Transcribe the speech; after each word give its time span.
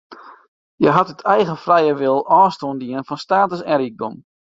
Hja 0.79 0.91
hat 0.95 1.11
út 1.13 1.25
eigen 1.35 1.61
frije 1.65 1.93
wil 2.01 2.17
ôfstân 2.39 2.77
dien 2.81 3.07
fan 3.07 3.23
status 3.25 3.61
en 3.71 3.79
rykdom. 3.81 4.13